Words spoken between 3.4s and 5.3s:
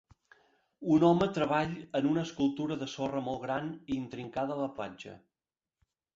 gran i intricada a la platja.